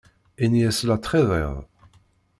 [0.43, 1.53] Ini-as la ttxiḍiɣ.